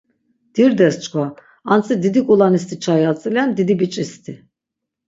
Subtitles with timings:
[0.55, 4.33] Dirdes çkva...antzi didi k̆ulanisti çai atzilen didi biç̆isti...